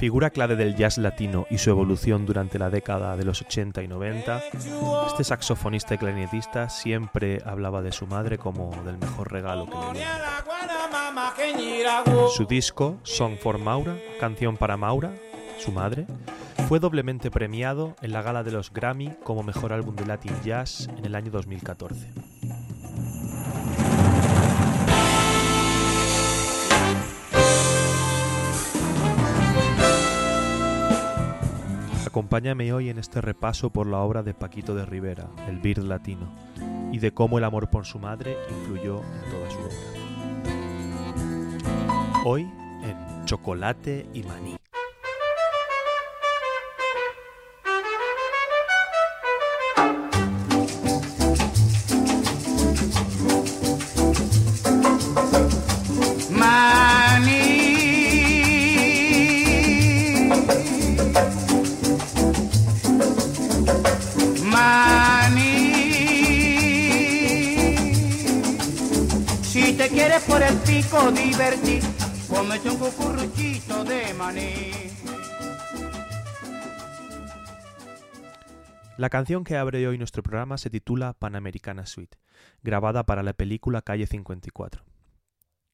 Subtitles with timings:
[0.00, 3.88] Figura clave del jazz latino y su evolución durante la década de los 80 y
[3.88, 4.42] 90,
[5.08, 10.00] este saxofonista y clarinetista siempre hablaba de su madre como del mejor regalo que le
[10.00, 10.08] dio.
[12.30, 15.12] Su disco, Song for Maura, Canción para Maura,
[15.58, 16.06] su madre,
[16.66, 20.88] fue doblemente premiado en la gala de los Grammy como mejor álbum de Latin Jazz
[20.96, 22.29] en el año 2014.
[32.10, 36.26] Acompáñame hoy en este repaso por la obra de Paquito de Rivera, el Beat latino,
[36.90, 39.76] y de cómo el amor por su madre influyó en toda su obra.
[42.24, 42.50] Hoy
[42.82, 44.24] en Chocolate y.
[44.24, 44.59] Maní.
[71.10, 71.16] Un
[73.86, 74.70] de maní.
[78.96, 82.18] La canción que abre hoy nuestro programa se titula Panamericana Suite,
[82.62, 84.84] grabada para la película Calle 54.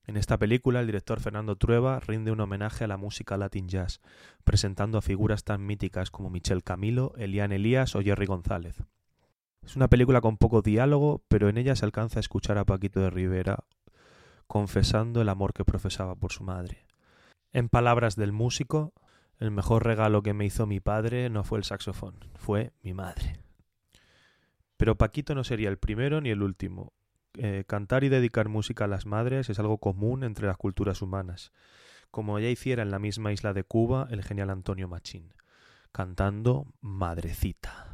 [0.06, 4.00] En esta película, el director Fernando Trueba rinde un homenaje a la música latin jazz,
[4.44, 8.76] presentando a figuras tan míticas como Michel Camilo, Elian Elías o Jerry González.
[9.62, 13.00] Es una película con poco diálogo, pero en ella se alcanza a escuchar a Paquito
[13.00, 13.64] de Rivera
[14.46, 16.86] confesando el amor que profesaba por su madre.
[17.52, 18.92] En palabras del músico,
[19.38, 23.40] el mejor regalo que me hizo mi padre no fue el saxofón, fue mi madre.
[24.76, 26.92] Pero Paquito no sería el primero ni el último.
[27.34, 31.52] Eh, cantar y dedicar música a las madres es algo común entre las culturas humanas,
[32.10, 35.34] como ya hiciera en la misma isla de Cuba el genial Antonio Machín,
[35.92, 37.92] cantando Madrecita.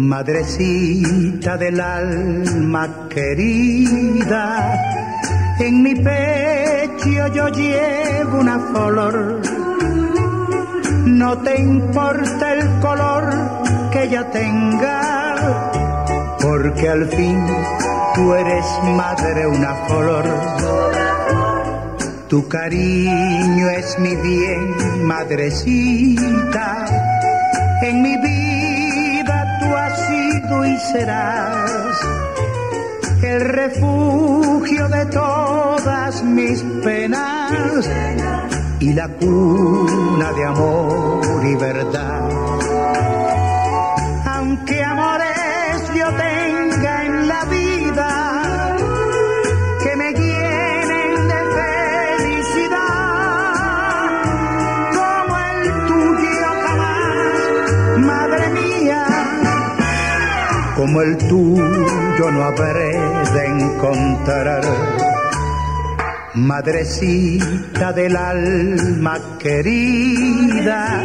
[0.00, 4.74] Madrecita del alma querida,
[5.58, 9.42] en mi pecho yo llevo una flor.
[11.04, 13.24] No te importa el color
[13.92, 15.70] que ella tenga,
[16.40, 17.46] porque al fin
[18.14, 18.64] tú eres
[18.96, 20.24] madre una flor.
[22.26, 26.86] Tu cariño es mi bien, madrecita.
[27.82, 28.59] En mi vida
[29.70, 32.00] tú has sido y serás
[33.22, 37.88] el refugio de todas mis penas
[38.80, 42.19] y la cuna de amor y verdad.
[60.90, 62.98] Como el tuyo no habré
[63.32, 64.60] de encontrar.
[66.34, 71.04] Madrecita del alma querida,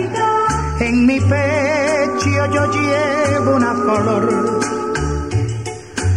[0.79, 4.59] en mi pecho yo llevo una flor.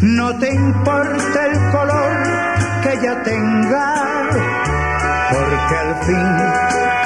[0.01, 2.17] No te importa el color
[2.83, 4.31] que ella tenga,
[5.31, 6.27] porque al fin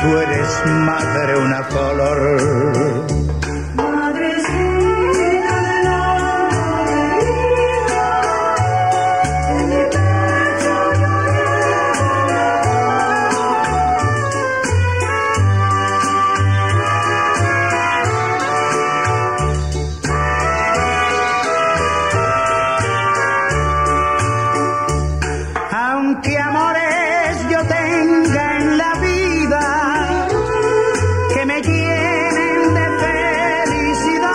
[0.01, 3.12] tú eres madre una flor.
[26.25, 30.19] Aunque amores yo tenga en la vida
[31.35, 34.31] que me llenen de felicidad,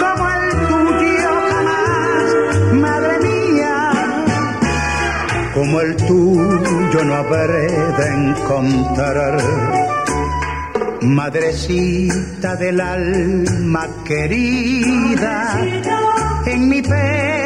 [0.00, 2.24] como el tuyo jamás,
[2.72, 3.76] madre mía,
[5.52, 7.68] como el tuyo no habré
[7.98, 9.36] de encontrar.
[11.02, 15.60] Madrecita del alma querida,
[16.46, 17.37] en mi pecho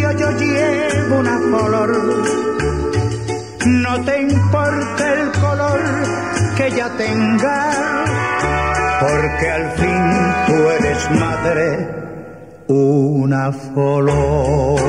[0.00, 1.90] yo llevo una flor.
[3.66, 5.80] No te importa el color
[6.56, 8.04] que ella tenga,
[9.00, 10.02] porque al fin
[10.46, 11.88] tú eres madre,
[12.68, 14.80] una flor.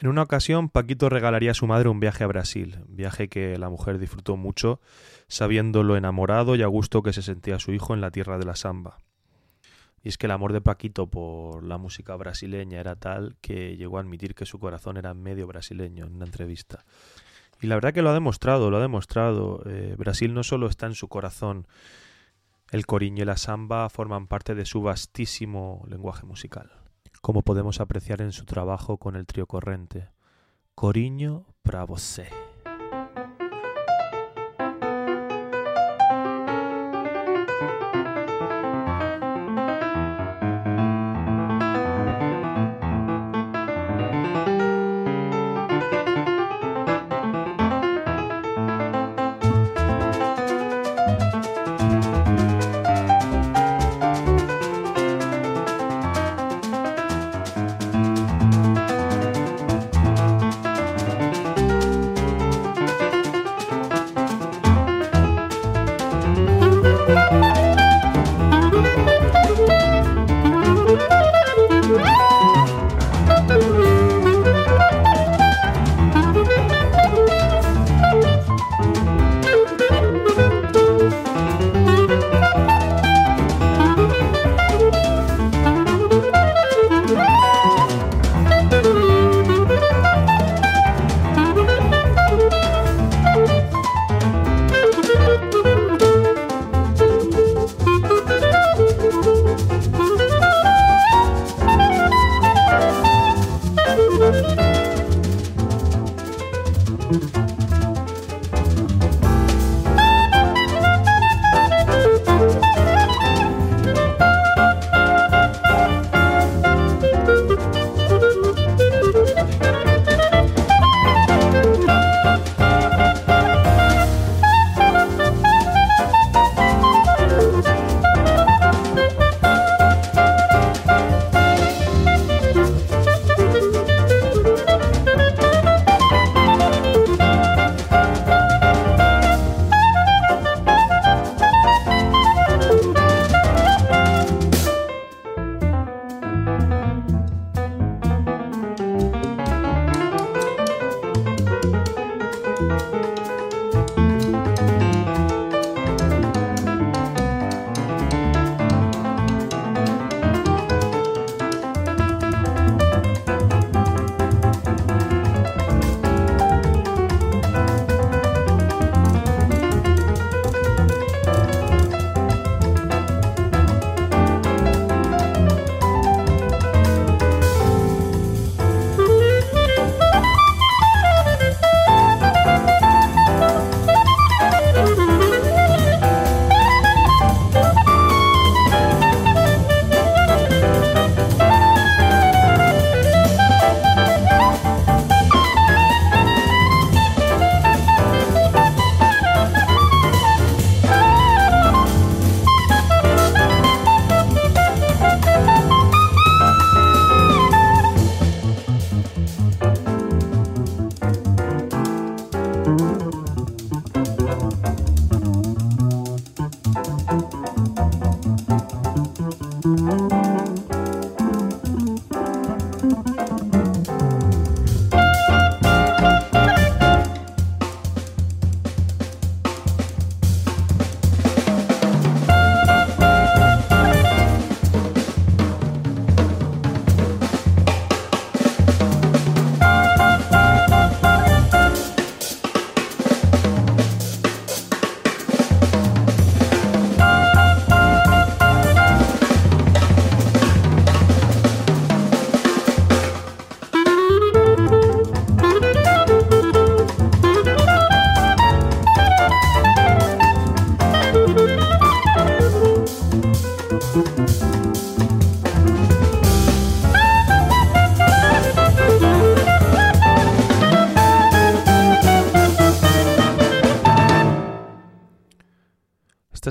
[0.00, 3.68] En una ocasión, Paquito regalaría a su madre un viaje a Brasil, viaje que la
[3.68, 4.80] mujer disfrutó mucho,
[5.26, 8.44] sabiendo lo enamorado y a gusto que se sentía su hijo en la tierra de
[8.44, 8.98] la samba.
[10.04, 13.98] Y es que el amor de Paquito por la música brasileña era tal que llegó
[13.98, 16.84] a admitir que su corazón era medio brasileño en una entrevista.
[17.60, 19.64] Y la verdad que lo ha demostrado, lo ha demostrado.
[19.66, 21.66] Eh, Brasil no solo está en su corazón,
[22.70, 26.77] el coriño y la samba forman parte de su vastísimo lenguaje musical
[27.20, 30.08] como podemos apreciar en su trabajo con el trío corrente.
[30.74, 32.47] Coriño para você.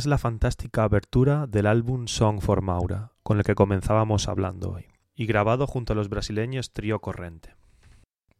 [0.08, 4.86] La fantástica abertura del álbum Song for Maura, con el que comenzábamos hablando hoy,
[5.16, 7.56] y grabado junto a los brasileños Trío Corrente.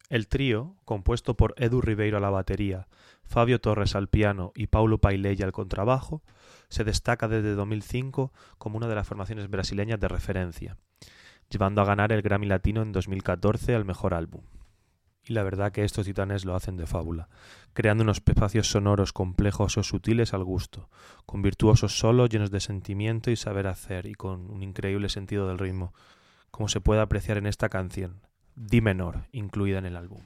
[0.10, 2.88] El trío, compuesto por Edu Ribeiro a la batería,
[3.26, 6.24] Fabio Torres al piano y Paulo Pailella al contrabajo,
[6.70, 10.78] se destaca desde 2005 como una de las formaciones brasileñas de referencia,
[11.50, 14.44] llevando a ganar el Grammy Latino en 2014 al mejor álbum.
[15.28, 17.30] Y la verdad que estos titanes lo hacen de fábula,
[17.74, 20.90] creando unos espacios sonoros complejos o sutiles al gusto,
[21.26, 25.60] con virtuosos solos llenos de sentimiento y saber hacer y con un increíble sentido del
[25.60, 25.94] ritmo,
[26.52, 28.22] como se puede apreciar en esta canción,
[28.56, 30.24] Di menor, incluida en el álbum.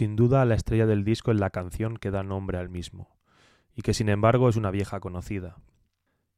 [0.00, 3.18] Sin duda la estrella del disco es la canción que da nombre al mismo,
[3.76, 5.58] y que sin embargo es una vieja conocida.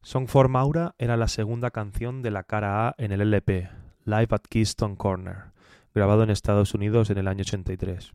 [0.03, 3.71] Song for Maura era la segunda canción de la cara A en el LP,
[4.05, 5.53] Live at Keystone Corner,
[5.95, 8.15] grabado en Estados Unidos en el año 83,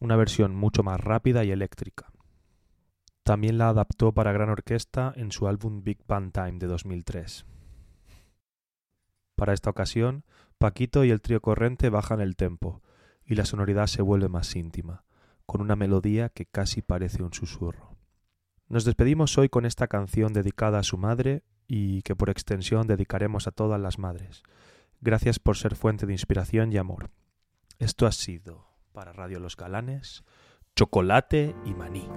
[0.00, 2.12] una versión mucho más rápida y eléctrica.
[3.22, 7.46] También la adaptó para gran orquesta en su álbum Big Band Time de 2003.
[9.34, 10.24] Para esta ocasión,
[10.58, 12.82] Paquito y el trío corrente bajan el tempo
[13.26, 15.04] y la sonoridad se vuelve más íntima,
[15.46, 17.96] con una melodía que casi parece un susurro.
[18.68, 23.46] Nos despedimos hoy con esta canción dedicada a su madre y que por extensión dedicaremos
[23.46, 24.42] a todas las madres.
[25.00, 27.10] Gracias por ser fuente de inspiración y amor.
[27.78, 30.24] Esto ha sido, para Radio Los Galanes,
[30.74, 32.08] chocolate y maní.